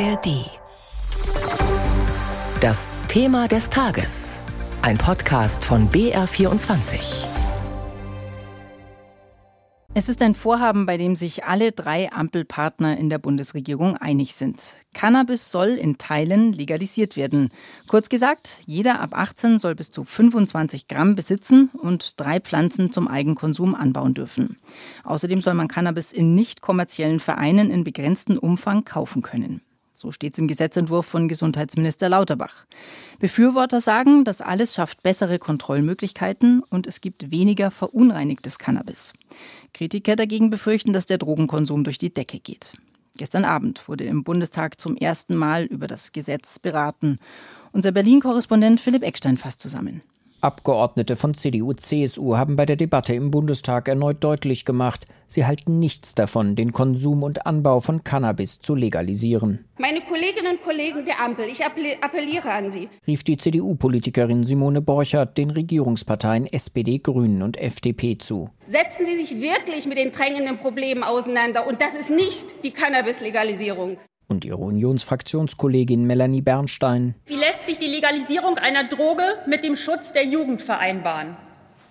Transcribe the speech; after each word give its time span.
ARD. 0.00 0.50
Das 2.60 2.98
Thema 3.06 3.46
des 3.46 3.70
Tages. 3.70 4.40
Ein 4.82 4.98
Podcast 4.98 5.64
von 5.64 5.88
BR24. 5.88 7.24
Es 9.94 10.08
ist 10.08 10.20
ein 10.22 10.34
Vorhaben, 10.34 10.86
bei 10.86 10.96
dem 10.96 11.14
sich 11.14 11.44
alle 11.44 11.70
drei 11.70 12.10
Ampelpartner 12.10 12.98
in 12.98 13.08
der 13.08 13.18
Bundesregierung 13.18 13.96
einig 13.96 14.34
sind. 14.34 14.74
Cannabis 14.94 15.52
soll 15.52 15.68
in 15.68 15.96
Teilen 15.96 16.52
legalisiert 16.52 17.16
werden. 17.16 17.50
Kurz 17.86 18.08
gesagt, 18.08 18.58
jeder 18.66 18.98
ab 18.98 19.10
18 19.12 19.58
soll 19.58 19.76
bis 19.76 19.92
zu 19.92 20.02
25 20.02 20.88
Gramm 20.88 21.14
besitzen 21.14 21.70
und 21.72 22.18
drei 22.18 22.40
Pflanzen 22.40 22.90
zum 22.90 23.06
Eigenkonsum 23.06 23.76
anbauen 23.76 24.14
dürfen. 24.14 24.56
Außerdem 25.04 25.40
soll 25.40 25.54
man 25.54 25.68
Cannabis 25.68 26.12
in 26.12 26.34
nicht 26.34 26.62
kommerziellen 26.62 27.20
Vereinen 27.20 27.70
in 27.70 27.84
begrenztem 27.84 28.38
Umfang 28.38 28.84
kaufen 28.84 29.22
können. 29.22 29.60
So 29.96 30.10
steht 30.10 30.32
es 30.32 30.40
im 30.40 30.48
Gesetzentwurf 30.48 31.06
von 31.06 31.28
Gesundheitsminister 31.28 32.08
Lauterbach. 32.08 32.66
Befürworter 33.20 33.78
sagen, 33.78 34.24
das 34.24 34.40
alles 34.40 34.74
schafft 34.74 35.04
bessere 35.04 35.38
Kontrollmöglichkeiten 35.38 36.64
und 36.68 36.88
es 36.88 37.00
gibt 37.00 37.30
weniger 37.30 37.70
verunreinigtes 37.70 38.58
Cannabis. 38.58 39.12
Kritiker 39.72 40.16
dagegen 40.16 40.50
befürchten, 40.50 40.92
dass 40.92 41.06
der 41.06 41.18
Drogenkonsum 41.18 41.84
durch 41.84 41.98
die 41.98 42.12
Decke 42.12 42.40
geht. 42.40 42.72
Gestern 43.16 43.44
Abend 43.44 43.88
wurde 43.88 44.02
im 44.02 44.24
Bundestag 44.24 44.80
zum 44.80 44.96
ersten 44.96 45.36
Mal 45.36 45.66
über 45.66 45.86
das 45.86 46.10
Gesetz 46.10 46.58
beraten. 46.58 47.20
Unser 47.70 47.92
Berlin-Korrespondent 47.92 48.80
Philipp 48.80 49.04
Eckstein 49.04 49.36
fasst 49.36 49.60
zusammen. 49.60 50.02
Abgeordnete 50.44 51.16
von 51.16 51.32
CDU, 51.32 51.72
CSU 51.72 52.36
haben 52.36 52.54
bei 52.54 52.66
der 52.66 52.76
Debatte 52.76 53.14
im 53.14 53.30
Bundestag 53.30 53.88
erneut 53.88 54.22
deutlich 54.22 54.66
gemacht, 54.66 55.06
sie 55.26 55.46
halten 55.46 55.78
nichts 55.78 56.14
davon, 56.14 56.54
den 56.54 56.74
Konsum 56.74 57.22
und 57.22 57.46
Anbau 57.46 57.80
von 57.80 58.04
Cannabis 58.04 58.60
zu 58.60 58.74
legalisieren. 58.74 59.64
Meine 59.78 60.02
Kolleginnen 60.02 60.58
und 60.58 60.62
Kollegen 60.62 61.06
der 61.06 61.22
Ampel, 61.24 61.46
ich 61.46 61.64
appelliere 61.64 62.50
an 62.50 62.70
Sie, 62.70 62.90
rief 63.06 63.24
die 63.24 63.38
CDU-Politikerin 63.38 64.44
Simone 64.44 64.82
Borchert 64.82 65.38
den 65.38 65.48
Regierungsparteien 65.48 66.44
SPD, 66.44 66.98
Grünen 66.98 67.40
und 67.40 67.56
FDP 67.56 68.18
zu. 68.18 68.50
Setzen 68.64 69.06
Sie 69.06 69.16
sich 69.16 69.40
wirklich 69.40 69.86
mit 69.86 69.96
den 69.96 70.12
drängenden 70.12 70.58
Problemen 70.58 71.04
auseinander 71.04 71.66
und 71.66 71.80
das 71.80 71.94
ist 71.94 72.10
nicht 72.10 72.62
die 72.64 72.70
Cannabis-Legalisierung. 72.72 73.96
Und 74.26 74.44
ihre 74.44 74.58
Unionsfraktionskollegin 74.58 76.04
Melanie 76.04 76.40
Bernstein. 76.40 77.14
Wie 77.26 77.36
lässt 77.36 77.66
sich 77.66 77.78
die 77.78 77.86
Legalisierung 77.86 78.58
einer 78.58 78.84
Droge 78.84 79.22
mit 79.46 79.64
dem 79.64 79.76
Schutz 79.76 80.12
der 80.12 80.24
Jugend 80.24 80.62
vereinbaren? 80.62 81.36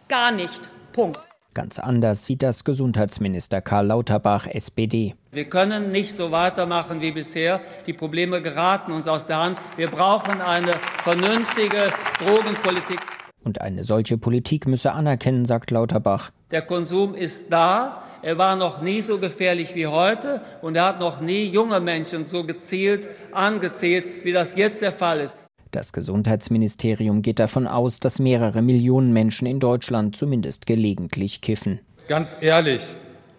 Gar 0.07 0.31
nicht. 0.31 0.69
Punkt. 0.91 1.19
Ganz 1.53 1.77
anders 1.77 2.25
sieht 2.25 2.41
das 2.41 2.63
Gesundheitsminister 2.63 3.61
Karl 3.61 3.87
Lauterbach, 3.87 4.47
SPD. 4.47 5.13
Wir 5.31 5.45
können 5.45 5.91
nicht 5.91 6.13
so 6.13 6.31
weitermachen 6.31 7.01
wie 7.01 7.11
bisher. 7.11 7.61
Die 7.85 7.93
Probleme 7.93 8.41
geraten 8.41 8.91
uns 8.91 9.07
aus 9.07 9.27
der 9.27 9.37
Hand. 9.37 9.59
Wir 9.77 9.87
brauchen 9.87 10.41
eine 10.41 10.73
vernünftige 11.03 11.91
Drogenpolitik. 12.17 12.99
Und 13.43 13.61
eine 13.61 13.83
solche 13.83 14.17
Politik 14.17 14.65
müsse 14.65 14.93
anerkennen, 14.93 15.45
sagt 15.45 15.69
Lauterbach. 15.69 16.31
Der 16.53 16.61
Konsum 16.61 17.15
ist 17.15 17.47
da. 17.49 18.03
Er 18.21 18.37
war 18.37 18.55
noch 18.55 18.79
nie 18.79 19.01
so 19.01 19.17
gefährlich 19.17 19.73
wie 19.73 19.87
heute 19.87 20.39
und 20.61 20.77
er 20.77 20.85
hat 20.85 20.99
noch 20.99 21.19
nie 21.19 21.45
junge 21.45 21.79
Menschen 21.79 22.25
so 22.25 22.43
gezielt 22.43 23.09
angezählt, 23.31 24.23
wie 24.23 24.33
das 24.33 24.55
jetzt 24.55 24.83
der 24.83 24.91
Fall 24.91 25.21
ist. 25.21 25.35
Das 25.71 25.93
Gesundheitsministerium 25.93 27.23
geht 27.23 27.39
davon 27.39 27.65
aus, 27.65 27.99
dass 27.99 28.19
mehrere 28.19 28.61
Millionen 28.61 29.11
Menschen 29.13 29.47
in 29.47 29.59
Deutschland 29.59 30.15
zumindest 30.15 30.67
gelegentlich 30.67 31.41
kiffen. 31.41 31.79
Ganz 32.07 32.37
ehrlich, 32.39 32.83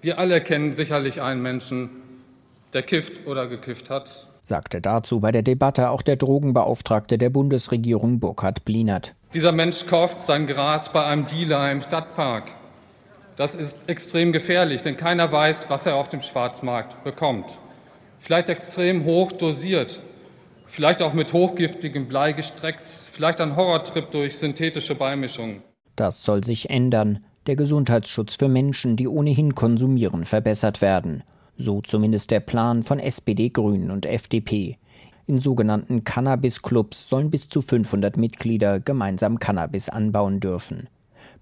wir 0.03 0.19
alle 0.19 0.41
kennen 0.41 0.73
sicherlich 0.73 1.23
einen 1.23 1.41
Menschen, 1.41 1.91
der 2.73 2.83
kifft 2.83 3.29
oder 3.29 3.47
gekifft 3.47 3.91
hat, 3.91 4.27
sagte 4.43 4.81
dazu 4.81 5.21
bei 5.21 5.31
der 5.31 5.43
Debatte 5.43 5.91
auch 5.91 6.03
der 6.03 6.17
Drogenbeauftragte 6.17 7.17
der 7.17 7.31
Bundesregierung 7.31 8.19
Burkhard 8.19 8.65
Blinert. 8.65 9.15
Dieser 9.33 9.53
Mensch 9.53 9.87
kauft 9.87 10.21
sein 10.21 10.49
Gras 10.49 10.93
bei 10.93 11.05
einem 11.05 11.27
Dealer 11.27 11.71
im 11.71 11.81
Stadtpark. 11.81 12.64
Das 13.37 13.57
ist 13.57 13.89
extrem 13.89 14.33
gefährlich, 14.33 14.83
denn 14.83 14.97
keiner 14.97 15.31
weiß, 15.31 15.69
was 15.69 15.87
er 15.87 15.97
auf 15.97 16.09
dem 16.09 16.21
Schwarzmarkt 16.21 17.03
bekommt. 17.03 17.59
Vielleicht 18.21 18.49
extrem 18.49 19.05
hoch 19.05 19.33
dosiert, 19.33 20.01
vielleicht 20.67 21.03
auch 21.03 21.15
mit 21.15 21.33
hochgiftigem 21.33 22.07
Blei 22.07 22.33
gestreckt, 22.33 22.89
vielleicht 22.89 23.41
ein 23.41 23.57
Horrortrip 23.57 24.11
durch 24.13 24.39
synthetische 24.39 24.95
Beimischungen. 24.95 25.63
Das 25.97 26.25
soll 26.25 26.45
sich 26.45 26.71
ändern. 26.71 27.21
Der 27.47 27.57
Gesundheitsschutz 27.57 28.37
für 28.37 28.49
Menschen, 28.49 28.97
die 28.97 29.09
ohnehin 29.09 29.55
konsumieren, 29.55 30.25
verbessert 30.25 30.81
werden. 30.81 31.23
So 31.59 31.83
zumindest 31.83 32.31
der 32.31 32.41
Plan 32.41 32.83
von 32.83 32.99
SPD, 32.99 33.51
Grünen 33.51 33.91
und 33.91 34.07
FDP. 34.07 34.79
In 35.27 35.39
sogenannten 35.39 36.05
Cannabis-Clubs 36.05 37.09
sollen 37.09 37.31
bis 37.31 37.49
zu 37.49 37.63
500 37.63 38.17
Mitglieder 38.17 38.81
gemeinsam 38.81 39.39
Cannabis 39.39 39.89
anbauen 39.89 40.41
dürfen. 40.41 40.89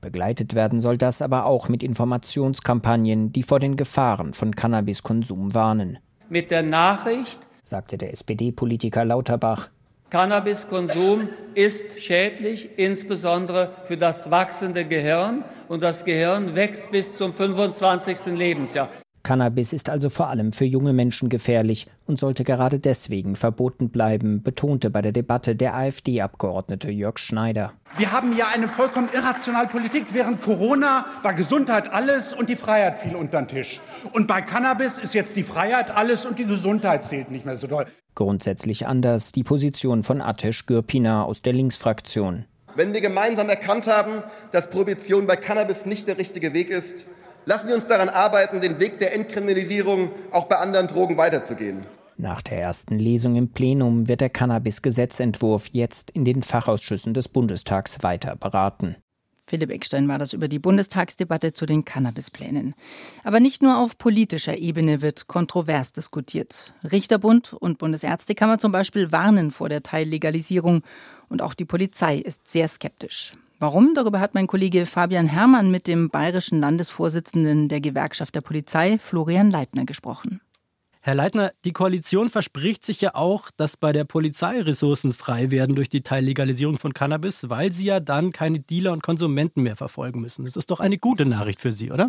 Begleitet 0.03 0.55
werden 0.55 0.81
soll 0.81 0.99
das 0.99 1.23
aber 1.23 1.47
auch 1.47 1.69
mit 1.69 1.85
Informationskampagnen, 1.85 3.33
die 3.33 3.45
vor 3.45 3.61
den 3.61 3.77
Gefahren 3.77 4.33
von 4.33 4.55
Cannabiskonsum 4.55 5.55
warnen. 5.55 5.99
Mit 6.29 6.51
der 6.51 6.65
Nachricht, 6.65 7.39
sagte 7.63 7.97
der 7.97 8.13
SPD-Politiker 8.13 9.05
Lauterbach, 9.05 9.71
Cannabiskonsum 10.11 11.29
ist 11.55 12.01
schädlich, 12.01 12.69
insbesondere 12.77 13.71
für 13.85 13.97
das 13.97 14.31
wachsende 14.31 14.85
Gehirn. 14.85 15.45
Und 15.69 15.85
das 15.85 16.05
Gehirn 16.05 16.57
wächst 16.57 16.91
bis 16.91 17.17
zum 17.17 17.33
25. 17.33 18.37
Lebensjahr. 18.37 18.89
Cannabis 19.23 19.73
ist 19.73 19.89
also 19.89 20.11
vor 20.11 20.29
allem 20.29 20.53
für 20.53 20.65
junge 20.65 20.93
Menschen 20.93 21.29
gefährlich 21.29 21.87
und 22.13 22.19
sollte 22.19 22.45
gerade 22.45 22.79
deswegen 22.79 23.37
verboten 23.37 23.89
bleiben, 23.89 24.43
betonte 24.43 24.91
bei 24.91 25.01
der 25.01 25.13
Debatte 25.13 25.57
der 25.57 25.75
AfD-Abgeordnete 25.75 26.91
Jörg 26.91 27.17
Schneider. 27.19 27.73
Wir 27.97 28.13
haben 28.13 28.37
ja 28.37 28.49
eine 28.55 28.69
vollkommen 28.69 29.09
irrationale 29.15 29.69
Politik. 29.69 30.13
Während 30.13 30.43
Corona 30.43 31.07
war 31.23 31.33
Gesundheit 31.33 31.91
alles 31.91 32.35
und 32.35 32.51
die 32.51 32.57
Freiheit 32.57 32.99
fiel 32.99 33.17
unter 33.17 33.41
den 33.41 33.49
Tisch. 33.49 33.81
Und 34.13 34.27
bei 34.27 34.43
Cannabis 34.43 34.99
ist 34.99 35.15
jetzt 35.15 35.37
die 35.37 35.43
Freiheit 35.43 35.91
alles 35.91 36.27
und 36.27 36.39
die 36.39 36.45
Gesundheit 36.45 37.03
zählt 37.03 37.31
nicht 37.31 37.47
mehr 37.47 37.57
so 37.57 37.67
doll. 37.67 37.87
Grundsätzlich 38.15 38.87
anders 38.87 39.33
die 39.33 39.43
Position 39.43 40.03
von 40.03 40.21
Atesh 40.21 40.67
Gürpina 40.67 41.25
aus 41.25 41.41
der 41.41 41.55
Linksfraktion. 41.55 42.45
Wenn 42.77 42.93
wir 42.93 43.01
gemeinsam 43.01 43.49
erkannt 43.49 43.87
haben, 43.87 44.23
dass 44.51 44.69
Prohibition 44.69 45.27
bei 45.27 45.37
Cannabis 45.37 45.87
nicht 45.87 46.09
der 46.09 46.19
richtige 46.19 46.53
Weg 46.53 46.69
ist, 46.69 47.07
Lassen 47.45 47.67
Sie 47.67 47.75
uns 47.75 47.89
daran 47.89 48.09
arbeiten, 48.09 48.61
den 48.61 48.79
Weg 48.79 49.01
der 49.01 49.15
Entkriminalisierung 49.15 50.13
auch 50.31 50.45
bei 50.45 50.59
anderen 50.59 50.87
Drogen 50.87 51.17
weiterzugehen. 51.17 51.85
Nach 52.17 52.43
der 52.43 52.61
ersten 52.61 52.99
Lesung 52.99 53.37
im 53.37 53.51
Plenum 53.51 54.09
wird 54.09 54.21
der 54.21 54.31
Cannabis-Gesetzentwurf 54.31 55.69
jetzt 55.73 56.11
in 56.11 56.25
den 56.25 56.43
Fachausschüssen 56.43 57.15
des 57.15 57.29
Bundestags 57.29 58.03
weiter 58.03 58.37
beraten. 58.37 58.97
Philipp 59.47 59.71
Eckstein 59.71 60.09
war 60.09 60.19
das 60.19 60.33
über 60.33 60.49
die 60.49 60.59
Bundestagsdebatte 60.59 61.53
zu 61.53 61.67
den 61.67 61.85
Cannabisplänen. 61.85 62.75
Aber 63.25 63.41
nicht 63.41 63.61
nur 63.61 63.77
auf 63.77 63.99
politischer 63.99 64.57
Ebene 64.57 65.03
wird 65.03 65.27
kontrovers 65.27 65.93
diskutiert. 65.93 66.73
Richterbund 66.91 67.53
und 67.53 67.79
Bundesärztekammer 67.79 68.59
zum 68.59 68.73
Beispiel 68.73 69.13
warnen 69.13 69.51
vor 69.51 69.69
der 69.69 69.83
Teillegalisierung 69.83 70.83
und 71.29 71.43
auch 71.43 71.55
die 71.55 71.65
Polizei 71.65 72.17
ist 72.17 72.49
sehr 72.49 72.69
skeptisch. 72.69 73.35
Warum? 73.59 73.95
Darüber 73.95 74.21
hat 74.21 74.35
mein 74.35 74.47
Kollege 74.47 74.87
Fabian 74.87 75.27
Herrmann 75.27 75.71
mit 75.71 75.87
dem 75.87 76.09
bayerischen 76.09 76.59
Landesvorsitzenden 76.61 77.69
der 77.69 77.81
Gewerkschaft 77.81 78.35
der 78.35 78.41
Polizei, 78.41 78.99
Florian 78.99 79.51
Leitner, 79.51 79.85
gesprochen. 79.85 80.41
Herr 81.05 81.17
Leitner, 81.17 81.53
die 81.65 81.73
Koalition 81.73 82.31
verspricht 82.31 82.87
sich 82.87 83.01
ja 83.01 83.17
auch, 83.17 83.51
dass 83.57 83.77
bei 83.77 83.91
der 83.91 84.05
Polizei 84.05 84.61
Ressourcen 84.61 85.13
frei 85.13 85.51
werden 85.51 85.75
durch 85.75 85.89
die 85.89 86.03
Teillegalisierung 86.03 86.79
von 86.79 86.95
Cannabis, 86.95 87.51
weil 87.51 87.73
sie 87.73 87.87
ja 87.87 87.99
dann 87.99 88.31
keine 88.31 88.61
Dealer 88.61 88.93
und 88.93 89.03
Konsumenten 89.03 89.63
mehr 89.63 89.75
verfolgen 89.75 90.21
müssen. 90.21 90.45
Das 90.45 90.55
ist 90.55 90.71
doch 90.71 90.79
eine 90.79 90.99
gute 90.99 91.27
Nachricht 91.27 91.61
für 91.61 91.73
Sie, 91.73 91.91
oder? 91.91 92.09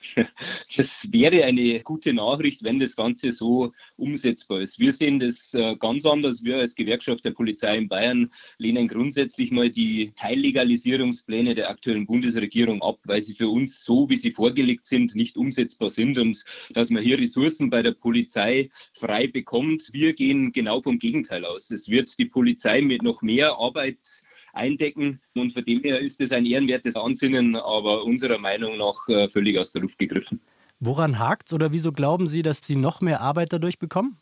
Das 0.76 1.08
wäre 1.12 1.44
eine 1.44 1.80
gute 1.80 2.12
Nachricht, 2.12 2.62
wenn 2.62 2.78
das 2.78 2.94
Ganze 2.94 3.32
so 3.32 3.72
umsetzbar 3.96 4.60
ist. 4.60 4.78
Wir 4.78 4.92
sehen 4.92 5.18
das 5.18 5.54
äh, 5.54 5.76
ganz 5.76 6.06
anders. 6.06 6.44
Wir 6.44 6.58
als 6.58 6.74
Gewerkschaft 6.74 7.24
der 7.24 7.32
Polizei 7.32 7.76
in 7.76 7.88
Bayern 7.88 8.30
lehnen 8.58 8.88
grundsätzlich 8.88 9.50
mal 9.50 9.70
die 9.70 10.12
Teillegalisierungspläne 10.16 11.54
der 11.54 11.70
aktuellen 11.70 12.06
Bundesregierung 12.06 12.82
ab, 12.82 12.98
weil 13.04 13.20
sie 13.22 13.34
für 13.34 13.48
uns 13.48 13.84
so, 13.84 14.08
wie 14.08 14.16
sie 14.16 14.32
vorgelegt 14.32 14.86
sind, 14.86 15.14
nicht 15.14 15.36
umsetzbar 15.36 15.90
sind 15.90 16.18
und 16.18 16.44
dass 16.70 16.90
man 16.90 17.02
hier 17.02 17.18
Ressourcen 17.18 17.70
bei 17.70 17.82
der 17.82 17.92
Polizei 17.92 18.70
frei 18.92 19.26
bekommt. 19.26 19.88
Wir 19.92 20.12
gehen 20.12 20.52
genau 20.52 20.80
vom 20.80 20.98
Gegenteil 20.98 21.44
aus. 21.44 21.70
Es 21.70 21.88
wird 21.88 22.16
die 22.18 22.26
Polizei 22.26 22.82
mit 22.82 23.02
noch 23.02 23.22
mehr 23.22 23.56
Arbeit 23.58 23.98
eindecken. 24.58 25.20
Und 25.34 25.54
von 25.54 25.64
dem 25.64 25.82
her 25.82 26.00
ist 26.00 26.20
es 26.20 26.32
ein 26.32 26.44
ehrenwertes 26.44 26.96
Ansinnen, 26.96 27.56
aber 27.56 28.04
unserer 28.04 28.38
Meinung 28.38 28.76
nach 28.76 29.08
äh, 29.08 29.28
völlig 29.28 29.58
aus 29.58 29.72
der 29.72 29.82
Luft 29.82 29.98
gegriffen. 29.98 30.40
Woran 30.80 31.18
hakt 31.18 31.48
es 31.48 31.54
oder 31.54 31.72
wieso 31.72 31.92
glauben 31.92 32.26
Sie, 32.26 32.42
dass 32.42 32.60
Sie 32.60 32.76
noch 32.76 33.00
mehr 33.00 33.20
Arbeit 33.20 33.52
dadurch 33.52 33.78
bekommen? 33.78 34.18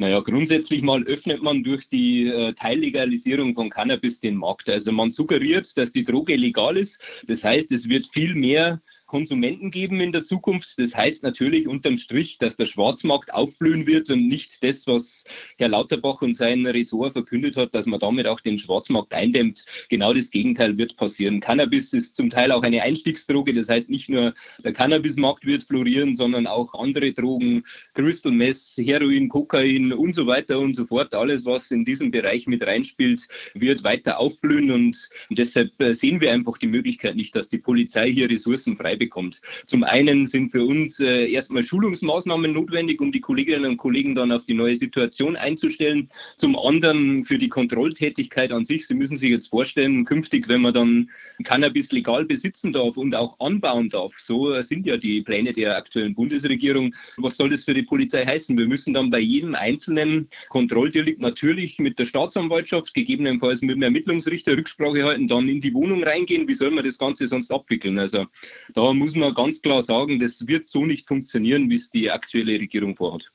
Naja, 0.00 0.20
grundsätzlich 0.20 0.80
mal 0.80 1.02
öffnet 1.04 1.42
man 1.42 1.62
durch 1.62 1.86
die 1.90 2.26
äh, 2.26 2.54
Teillegalisierung 2.54 3.54
von 3.54 3.68
Cannabis 3.68 4.18
den 4.18 4.34
Markt. 4.34 4.70
Also 4.70 4.92
man 4.92 5.10
suggeriert, 5.10 5.76
dass 5.76 5.92
die 5.92 6.04
Droge 6.04 6.36
legal 6.36 6.78
ist. 6.78 7.02
Das 7.26 7.44
heißt, 7.44 7.70
es 7.70 7.86
wird 7.86 8.06
viel 8.06 8.34
mehr 8.34 8.80
Konsumenten 9.10 9.72
geben 9.72 10.00
in 10.00 10.12
der 10.12 10.22
Zukunft. 10.22 10.78
Das 10.78 10.94
heißt 10.94 11.24
natürlich 11.24 11.66
unterm 11.66 11.98
Strich, 11.98 12.38
dass 12.38 12.56
der 12.56 12.66
Schwarzmarkt 12.66 13.34
aufblühen 13.34 13.84
wird 13.84 14.08
und 14.08 14.28
nicht 14.28 14.62
das, 14.62 14.86
was 14.86 15.24
Herr 15.58 15.68
Lauterbach 15.68 16.22
und 16.22 16.36
sein 16.36 16.64
Ressort 16.64 17.14
verkündet 17.14 17.56
hat, 17.56 17.74
dass 17.74 17.86
man 17.86 17.98
damit 17.98 18.28
auch 18.28 18.38
den 18.38 18.56
Schwarzmarkt 18.56 19.12
eindämmt. 19.12 19.64
Genau 19.88 20.14
das 20.14 20.30
Gegenteil 20.30 20.78
wird 20.78 20.96
passieren. 20.96 21.40
Cannabis 21.40 21.92
ist 21.92 22.14
zum 22.14 22.30
Teil 22.30 22.52
auch 22.52 22.62
eine 22.62 22.82
Einstiegsdroge. 22.82 23.52
Das 23.52 23.68
heißt, 23.68 23.90
nicht 23.90 24.08
nur 24.08 24.32
der 24.62 24.72
Cannabismarkt 24.72 25.44
wird 25.44 25.64
florieren, 25.64 26.14
sondern 26.14 26.46
auch 26.46 26.72
andere 26.74 27.12
Drogen, 27.12 27.64
Crystal 27.94 28.30
Mess, 28.30 28.76
Heroin, 28.76 29.28
Kokain 29.28 29.92
und 29.92 30.14
so 30.14 30.28
weiter 30.28 30.60
und 30.60 30.74
so 30.74 30.86
fort. 30.86 31.16
Alles, 31.16 31.44
was 31.44 31.72
in 31.72 31.84
diesem 31.84 32.12
Bereich 32.12 32.46
mit 32.46 32.64
reinspielt, 32.64 33.26
wird 33.54 33.82
weiter 33.82 34.20
aufblühen 34.20 34.70
und 34.70 35.08
deshalb 35.30 35.72
äh, 35.80 35.92
sehen 35.94 36.20
wir 36.20 36.32
einfach 36.32 36.58
die 36.58 36.68
Möglichkeit 36.68 37.16
nicht, 37.16 37.34
dass 37.34 37.48
die 37.48 37.58
Polizei 37.58 38.12
hier 38.12 38.30
Ressourcen 38.30 38.76
frei 38.76 38.99
bekommt. 39.00 39.40
Zum 39.66 39.82
einen 39.82 40.26
sind 40.26 40.50
für 40.50 40.64
uns 40.64 41.00
äh, 41.00 41.28
erstmal 41.28 41.64
Schulungsmaßnahmen 41.64 42.52
notwendig, 42.52 43.00
um 43.00 43.10
die 43.10 43.20
Kolleginnen 43.20 43.64
und 43.64 43.76
Kollegen 43.78 44.14
dann 44.14 44.30
auf 44.30 44.44
die 44.44 44.54
neue 44.54 44.76
Situation 44.76 45.34
einzustellen. 45.34 46.08
Zum 46.36 46.56
anderen 46.56 47.24
für 47.24 47.38
die 47.38 47.48
Kontrolltätigkeit 47.48 48.52
an 48.52 48.64
sich. 48.64 48.86
Sie 48.86 48.94
müssen 48.94 49.16
sich 49.16 49.30
jetzt 49.30 49.48
vorstellen, 49.48 50.04
künftig, 50.04 50.48
wenn 50.48 50.60
man 50.60 50.74
dann 50.74 51.10
Cannabis 51.42 51.90
legal 51.90 52.24
besitzen 52.24 52.72
darf 52.72 52.96
und 52.96 53.16
auch 53.16 53.40
anbauen 53.40 53.88
darf, 53.88 54.14
so 54.18 54.60
sind 54.62 54.86
ja 54.86 54.96
die 54.96 55.22
Pläne 55.22 55.52
der 55.52 55.76
aktuellen 55.76 56.14
Bundesregierung. 56.14 56.94
Was 57.16 57.36
soll 57.36 57.50
das 57.50 57.64
für 57.64 57.74
die 57.74 57.82
Polizei 57.82 58.24
heißen? 58.24 58.56
Wir 58.56 58.66
müssen 58.66 58.94
dann 58.94 59.10
bei 59.10 59.18
jedem 59.18 59.54
einzelnen 59.54 60.28
Kontrolldelikt 60.50 61.20
natürlich 61.20 61.78
mit 61.78 61.98
der 61.98 62.04
Staatsanwaltschaft, 62.04 62.92
gegebenenfalls 62.92 63.62
mit 63.62 63.76
dem 63.76 63.82
Ermittlungsrichter 63.82 64.56
Rücksprache 64.56 65.04
halten, 65.04 65.26
dann 65.26 65.48
in 65.48 65.60
die 65.60 65.72
Wohnung 65.72 66.04
reingehen. 66.04 66.46
Wie 66.46 66.54
soll 66.54 66.70
man 66.70 66.84
das 66.84 66.98
Ganze 66.98 67.26
sonst 67.26 67.50
abwickeln? 67.50 67.98
Also 67.98 68.26
da 68.74 68.89
muss 68.98 69.14
man 69.14 69.34
ganz 69.34 69.60
klar 69.62 69.82
sagen, 69.82 70.18
das 70.18 70.46
wird 70.46 70.66
so 70.66 70.84
nicht 70.84 71.08
funktionieren, 71.08 71.68
wie 71.70 71.74
es 71.74 71.90
die 71.90 72.10
aktuelle 72.10 72.52
Regierung 72.52 72.96
vorhat. 72.96 73.30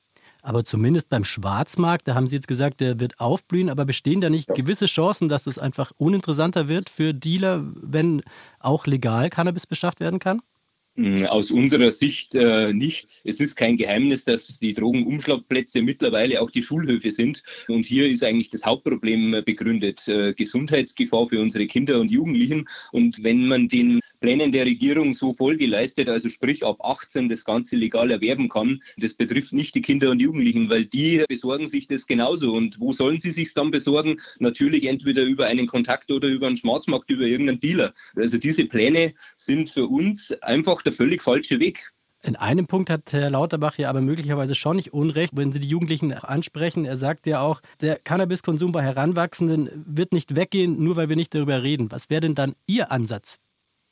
Aber 0.46 0.64
zumindest 0.64 1.10
beim 1.10 1.24
Schwarzmarkt, 1.24 2.08
da 2.08 2.14
haben 2.14 2.28
Sie 2.28 2.36
jetzt 2.36 2.48
gesagt, 2.48 2.80
der 2.80 3.00
wird 3.00 3.20
aufblühen, 3.20 3.68
aber 3.68 3.84
bestehen 3.84 4.22
da 4.22 4.30
nicht 4.30 4.48
gewisse 4.54 4.86
Chancen, 4.86 5.28
dass 5.28 5.48
es 5.48 5.58
einfach 5.58 5.92
uninteressanter 5.98 6.68
wird 6.68 6.92
für 6.92 7.16
Dealer, 7.16 7.64
wenn 7.82 8.22
auch 8.60 8.86
legal 8.86 9.32
Cannabis 9.32 9.66
beschafft 9.66 10.00
werden 10.00 10.20
kann? 10.20 10.42
Hm, 10.98 11.26
aus 11.26 11.52
unserer 11.52 11.92
Sicht 11.92 12.36
äh, 12.36 12.72
nicht. 12.72 13.10
Es 13.26 13.42
ist 13.42 13.58
kein 13.58 13.76
Geheimnis, 13.76 14.24
dass 14.24 14.60
die 14.60 14.74
Drogenumschlagplätze 14.74 15.82
mittlerweile 15.82 16.42
auch 16.42 16.50
die 16.50 16.64
Schulhöfe 16.64 17.12
sind. 17.12 17.44
Und 17.68 17.86
hier 17.86 18.10
ist 18.10 18.24
eigentlich 18.24 18.50
das 18.50 18.64
Hauptproblem 18.64 19.34
äh, 19.34 19.42
begründet. 19.42 20.08
Äh, 20.08 20.34
Gesundheitsgefahr 20.34 21.28
für 21.28 21.42
unsere 21.42 21.68
Kinder 21.68 22.00
und 22.00 22.12
Jugendlichen. 22.12 22.70
Und 22.94 23.22
wenn 23.24 23.46
man 23.46 23.68
den 23.68 24.00
Plänen 24.22 24.54
der 24.54 24.66
Regierung 24.66 25.14
so 25.14 25.34
Folge 25.34 25.66
leistet, 25.66 26.08
also 26.08 26.30
sprich 26.30 26.64
ab 26.64 26.78
18 26.82 27.28
das 27.28 27.44
Ganze 27.44 27.76
legal 27.76 28.10
erwerben 28.10 28.48
kann, 28.48 28.82
das 28.96 29.16
betrifft 29.16 29.52
nicht 29.52 29.76
die 29.76 29.82
Kinder 29.82 30.12
und 30.12 30.22
Jugendlichen, 30.22 30.70
weil 30.70 30.86
die 30.86 31.26
besorgen 31.28 31.68
sich 31.68 31.88
das 31.88 32.08
genauso. 32.08 32.54
Und 32.54 32.80
wo 32.80 32.94
sollen 32.94 33.20
sie 33.20 33.32
sich 33.32 33.54
dann 33.54 33.70
besorgen? 33.70 34.22
Natürlich 34.40 34.86
entweder 34.86 35.24
über 35.24 35.48
einen 35.48 35.68
Kontakt 35.68 36.10
oder 36.10 36.30
über 36.30 36.48
einen 36.48 36.56
Schwarzmarkt, 36.56 37.12
über 37.12 37.26
irgendeinen 37.26 37.60
Dealer. 37.60 37.94
Also 38.16 38.38
diese 38.38 38.64
Pläne 38.64 39.14
sind 39.36 39.70
für 39.70 39.88
uns 39.88 40.32
einfach 40.42 40.85
der 40.86 40.94
völlig 40.94 41.22
falsche 41.22 41.60
Weg. 41.60 41.92
In 42.26 42.36
einem 42.36 42.66
Punkt 42.66 42.90
hat 42.90 43.14
Herr 43.14 43.30
Lauterbach 43.30 43.78
ja 43.78 43.88
aber 43.88 44.02
möglicherweise 44.02 44.56
schon 44.56 44.78
nicht 44.78 44.94
Unrecht, 44.94 45.34
wenn 45.36 45.52
Sie 45.52 45.60
die 45.60 45.68
Jugendlichen 45.68 46.12
ansprechen. 46.12 46.84
Er 46.84 46.98
sagt 46.98 47.28
ja 47.28 47.42
auch, 47.42 47.62
der 47.82 48.00
Cannabiskonsum 48.00 48.72
bei 48.72 48.82
Heranwachsenden 48.82 49.86
wird 49.86 50.12
nicht 50.12 50.36
weggehen, 50.36 50.84
nur 50.84 50.96
weil 50.96 51.08
wir 51.08 51.16
nicht 51.16 51.36
darüber 51.36 51.62
reden. 51.62 51.92
Was 51.92 52.10
wäre 52.10 52.22
denn 52.22 52.34
dann 52.34 52.56
Ihr 52.66 52.92
Ansatz? 52.92 53.38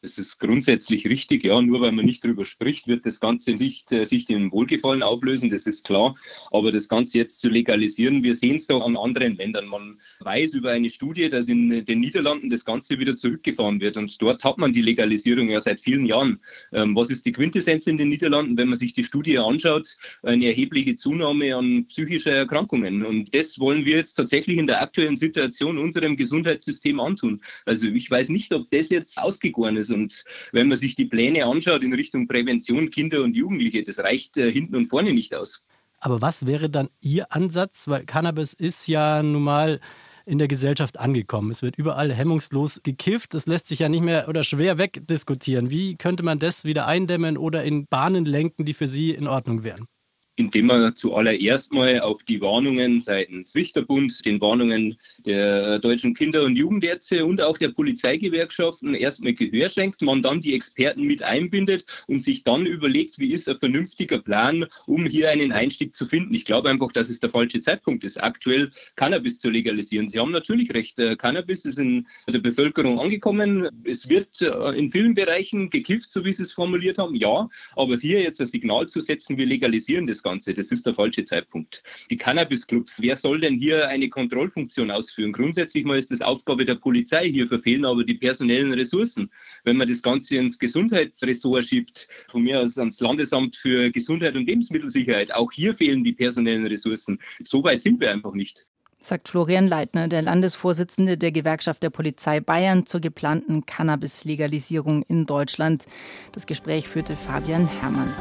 Das 0.03 0.17
ist 0.17 0.37
grundsätzlich 0.37 1.07
richtig, 1.07 1.45
ja. 1.45 1.61
Nur 1.61 1.79
weil 1.79 1.93
man 1.93 2.03
nicht 2.03 2.25
darüber 2.25 2.43
spricht, 2.43 2.89
wird 2.89 3.05
das 3.05 3.21
Ganze 3.21 3.51
nicht 3.51 3.89
äh, 3.93 4.03
sich 4.03 4.25
dem 4.25 4.51
Wohlgefallen 4.51 5.01
auflösen, 5.01 5.49
das 5.49 5.65
ist 5.65 5.85
klar. 5.85 6.15
Aber 6.51 6.73
das 6.73 6.89
Ganze 6.89 7.19
jetzt 7.19 7.39
zu 7.39 7.47
legalisieren, 7.47 8.21
wir 8.21 8.35
sehen 8.35 8.57
es 8.57 8.67
doch 8.67 8.85
an 8.85 8.97
anderen 8.97 9.37
Ländern. 9.37 9.65
Man 9.65 9.97
weiß 10.19 10.55
über 10.55 10.71
eine 10.71 10.89
Studie, 10.89 11.29
dass 11.29 11.47
in 11.47 11.85
den 11.85 12.01
Niederlanden 12.01 12.49
das 12.49 12.65
Ganze 12.65 12.99
wieder 12.99 13.15
zurückgefahren 13.15 13.79
wird. 13.79 13.95
Und 13.95 14.21
dort 14.21 14.43
hat 14.43 14.57
man 14.57 14.73
die 14.73 14.81
Legalisierung 14.81 15.49
ja 15.49 15.61
seit 15.61 15.79
vielen 15.79 16.05
Jahren. 16.05 16.41
Ähm, 16.73 16.97
was 16.97 17.09
ist 17.09 17.25
die 17.25 17.31
Quintessenz 17.31 17.87
in 17.87 17.97
den 17.97 18.09
Niederlanden? 18.09 18.57
Wenn 18.57 18.67
man 18.67 18.77
sich 18.77 18.93
die 18.93 19.05
Studie 19.05 19.37
anschaut, 19.37 19.87
eine 20.23 20.47
erhebliche 20.47 20.97
Zunahme 20.97 21.55
an 21.55 21.85
psychischer 21.87 22.33
Erkrankungen. 22.33 23.05
Und 23.05 23.33
das 23.33 23.57
wollen 23.57 23.85
wir 23.85 23.95
jetzt 23.95 24.15
tatsächlich 24.15 24.57
in 24.57 24.67
der 24.67 24.81
aktuellen 24.81 25.15
Situation 25.15 25.77
unserem 25.77 26.17
Gesundheitssystem 26.17 26.99
antun. 26.99 27.41
Also 27.65 27.87
ich 27.87 28.11
weiß 28.11 28.27
nicht, 28.27 28.51
ob 28.51 28.69
das 28.69 28.89
jetzt 28.89 29.17
ausgegoren 29.17 29.77
ist. 29.77 29.92
Und 29.93 30.23
wenn 30.51 30.67
man 30.67 30.77
sich 30.77 30.95
die 30.95 31.05
Pläne 31.05 31.45
anschaut 31.45 31.83
in 31.83 31.93
Richtung 31.93 32.27
Prävention 32.27 32.89
Kinder 32.89 33.23
und 33.23 33.35
Jugendliche, 33.35 33.83
das 33.83 33.99
reicht 33.99 34.37
äh, 34.37 34.51
hinten 34.51 34.75
und 34.75 34.87
vorne 34.87 35.13
nicht 35.13 35.33
aus. 35.35 35.65
Aber 35.99 36.21
was 36.21 36.45
wäre 36.45 36.69
dann 36.69 36.89
Ihr 36.99 37.31
Ansatz? 37.31 37.87
Weil 37.87 38.05
Cannabis 38.05 38.53
ist 38.53 38.87
ja 38.87 39.23
nun 39.23 39.43
mal 39.43 39.79
in 40.25 40.37
der 40.37 40.47
Gesellschaft 40.47 40.99
angekommen. 40.99 41.51
Es 41.51 41.61
wird 41.61 41.77
überall 41.77 42.13
hemmungslos 42.13 42.81
gekifft. 42.83 43.33
Es 43.35 43.45
lässt 43.45 43.67
sich 43.67 43.79
ja 43.79 43.89
nicht 43.89 44.03
mehr 44.03 44.27
oder 44.27 44.43
schwer 44.43 44.77
wegdiskutieren. 44.77 45.69
Wie 45.69 45.95
könnte 45.95 46.23
man 46.23 46.39
das 46.39 46.65
wieder 46.65 46.87
eindämmen 46.87 47.37
oder 47.37 47.63
in 47.63 47.87
Bahnen 47.87 48.25
lenken, 48.25 48.65
die 48.65 48.73
für 48.73 48.87
Sie 48.87 49.11
in 49.11 49.27
Ordnung 49.27 49.63
wären? 49.63 49.87
Indem 50.35 50.67
man 50.67 50.95
zuallererst 50.95 51.73
mal 51.73 51.99
auf 51.99 52.23
die 52.23 52.41
Warnungen 52.41 53.01
seitens 53.01 53.53
Richterbund, 53.55 54.25
den 54.25 54.41
Warnungen 54.41 54.97
der 55.25 55.79
deutschen 55.79 56.15
Kinder- 56.15 56.43
und 56.43 56.55
Jugendärzte 56.55 57.25
und 57.25 57.41
auch 57.41 57.57
der 57.57 57.69
Polizeigewerkschaften 57.69 58.95
erstmal 58.95 59.33
Gehör 59.33 59.69
schenkt, 59.69 60.01
man 60.01 60.21
dann 60.21 60.41
die 60.41 60.55
Experten 60.55 61.03
mit 61.03 61.21
einbindet 61.21 61.85
und 62.07 62.21
sich 62.21 62.43
dann 62.43 62.65
überlegt, 62.65 63.19
wie 63.19 63.31
ist 63.31 63.47
ein 63.47 63.59
vernünftiger 63.59 64.19
Plan, 64.19 64.65
um 64.87 65.05
hier 65.05 65.29
einen 65.29 65.51
Einstieg 65.51 65.93
zu 65.93 66.07
finden. 66.07 66.33
Ich 66.33 66.45
glaube 66.45 66.69
einfach, 66.69 66.91
dass 66.91 67.09
es 67.09 67.19
der 67.19 67.29
falsche 67.29 67.61
Zeitpunkt 67.61 68.03
ist, 68.03 68.21
aktuell 68.21 68.71
Cannabis 68.95 69.39
zu 69.39 69.49
legalisieren. 69.49 70.07
Sie 70.07 70.19
haben 70.19 70.31
natürlich 70.31 70.73
recht, 70.73 70.97
äh, 70.97 71.15
Cannabis 71.15 71.65
ist 71.65 71.77
in 71.77 72.07
der 72.27 72.39
Bevölkerung 72.39 72.99
angekommen. 72.99 73.69
Es 73.83 74.09
wird 74.09 74.41
äh, 74.41 74.77
in 74.77 74.89
vielen 74.89 75.13
Bereichen 75.13 75.69
gekifft, 75.69 76.09
so 76.09 76.25
wie 76.25 76.31
Sie 76.31 76.43
es 76.43 76.53
formuliert 76.53 76.97
haben, 76.97 77.15
ja, 77.15 77.47
aber 77.75 77.97
hier 77.97 78.21
jetzt 78.21 78.41
ein 78.41 78.47
Signal 78.47 78.87
zu 78.87 78.99
setzen, 78.99 79.37
wir 79.37 79.45
legalisieren 79.45 80.07
das 80.23 80.31
Ganze. 80.31 80.53
Das 80.53 80.71
ist 80.71 80.85
der 80.85 80.93
falsche 80.93 81.23
Zeitpunkt. 81.25 81.83
Die 82.09 82.17
Cannabis-Clubs, 82.17 82.99
wer 83.01 83.15
soll 83.15 83.41
denn 83.41 83.55
hier 83.55 83.89
eine 83.89 84.09
Kontrollfunktion 84.09 84.89
ausführen? 84.89 85.33
Grundsätzlich 85.33 85.85
mal 85.85 85.99
ist 85.99 86.11
das 86.11 86.21
Aufgabe 86.21 86.65
der 86.65 86.75
Polizei. 86.75 87.29
Hier 87.29 87.47
verfehlen 87.47 87.85
aber 87.85 88.03
die 88.03 88.15
personellen 88.15 88.73
Ressourcen. 88.73 89.29
Wenn 89.63 89.77
man 89.77 89.89
das 89.89 90.01
Ganze 90.01 90.37
ins 90.37 90.57
Gesundheitsressort 90.57 91.65
schiebt, 91.65 92.07
von 92.31 92.43
mir 92.43 92.61
aus 92.61 92.77
ans 92.77 92.99
Landesamt 92.99 93.55
für 93.55 93.91
Gesundheit 93.91 94.35
und 94.35 94.47
Lebensmittelsicherheit, 94.47 95.33
auch 95.33 95.51
hier 95.51 95.75
fehlen 95.75 96.03
die 96.03 96.13
personellen 96.13 96.65
Ressourcen. 96.65 97.19
So 97.43 97.63
weit 97.63 97.81
sind 97.81 97.99
wir 97.99 98.11
einfach 98.11 98.33
nicht 98.33 98.65
sagt 99.05 99.27
Florian 99.27 99.67
Leitner, 99.67 100.07
der 100.07 100.21
Landesvorsitzende 100.21 101.17
der 101.17 101.31
Gewerkschaft 101.31 101.83
der 101.83 101.89
Polizei 101.89 102.39
Bayern 102.39 102.85
zur 102.85 103.01
geplanten 103.01 103.65
Cannabis-Legalisierung 103.65 105.03
in 105.03 105.25
Deutschland. 105.25 105.87
Das 106.31 106.45
Gespräch 106.45 106.87
führte 106.87 107.15
Fabian 107.15 107.67
Herrmann. 107.67 108.13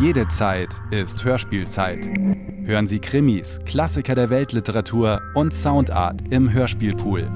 Jede 0.00 0.26
Zeit 0.28 0.70
ist 0.90 1.22
Hörspielzeit. 1.24 2.06
Hören 2.64 2.86
Sie 2.86 3.00
Krimis, 3.00 3.60
Klassiker 3.66 4.14
der 4.14 4.30
Weltliteratur 4.30 5.20
und 5.34 5.52
Soundart 5.52 6.22
im 6.30 6.50
Hörspielpool. 6.50 7.30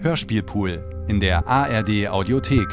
Hörspielpool 0.00 1.04
in 1.08 1.20
der 1.20 1.46
ARD 1.46 2.08
Audiothek. 2.08 2.68